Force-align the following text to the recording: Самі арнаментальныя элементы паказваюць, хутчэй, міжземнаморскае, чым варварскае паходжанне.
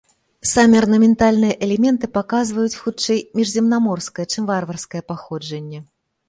Самі 0.51 0.75
арнаментальныя 0.83 1.57
элементы 1.67 2.09
паказваюць, 2.15 2.73
хутчэй, 2.85 3.19
міжземнаморскае, 3.41 4.25
чым 4.33 4.49
варварскае 4.51 5.03
паходжанне. 5.13 5.85